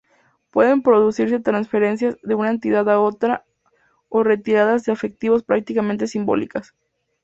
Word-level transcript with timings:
Pueden 0.49 0.81
producirse 0.81 1.39
transferencias 1.39 2.17
de 2.23 2.33
una 2.33 2.49
entidad 2.49 2.89
a 2.89 2.99
otra 2.99 3.45
o 4.09 4.23
retiradas 4.23 4.83
de 4.85 4.93
efectivos 4.93 5.43
prácticamente 5.43 6.07
simbólicas. 6.07 6.73